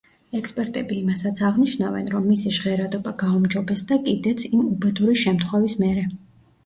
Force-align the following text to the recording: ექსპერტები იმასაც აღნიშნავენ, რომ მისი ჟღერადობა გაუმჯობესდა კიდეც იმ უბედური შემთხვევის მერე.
ექსპერტები 0.37 0.95
იმასაც 1.01 1.41
აღნიშნავენ, 1.49 2.09
რომ 2.15 2.25
მისი 2.31 2.53
ჟღერადობა 2.57 3.13
გაუმჯობესდა 3.25 4.01
კიდეც 4.09 4.47
იმ 4.51 4.67
უბედური 4.73 5.19
შემთხვევის 5.29 5.77
მერე. 5.85 6.09